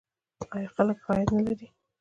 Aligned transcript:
آیا 0.55 0.69
خلک 0.75 0.97
یې 0.97 1.01
ښه 1.03 1.11
عاید 1.13 1.29
نلري؟ 1.35 1.67